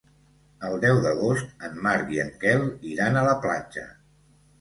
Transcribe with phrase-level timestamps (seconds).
[0.69, 3.85] El deu d'agost en Marc i en Quel iran a la platja.